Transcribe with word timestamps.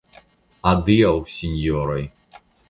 Adiaŭ 0.71 1.11
sinjoroj. 1.35 2.01